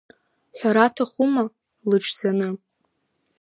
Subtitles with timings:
[0.57, 1.43] Ҳәара аҭахума,
[1.89, 2.49] лыҽӡаны.